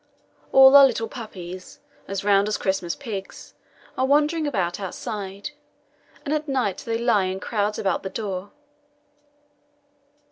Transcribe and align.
All 0.51 0.75
our 0.75 0.87
little 0.87 1.07
puppies 1.07 1.79
as 2.07 2.23
round 2.23 2.47
as 2.47 2.57
Christmas 2.57 2.95
pigs 2.95 3.53
are 3.95 4.05
wandering 4.07 4.47
about 4.47 4.79
outside, 4.79 5.51
and 6.25 6.33
at 6.33 6.47
night 6.47 6.79
they 6.79 6.97
lie 6.97 7.25
in 7.25 7.39
crowds 7.39 7.77
about 7.77 8.01
the 8.01 8.09
door. 8.09 8.51